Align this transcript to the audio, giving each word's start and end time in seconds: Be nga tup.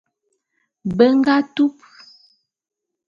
Be 0.95 1.05
nga 1.17 1.35
tup. 1.55 1.75